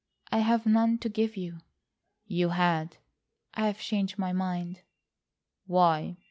[0.31, 1.59] "I have none to give you."
[2.25, 2.97] "You had."
[3.53, 4.81] "I've changed my mind."
[5.67, 6.17] "Why?"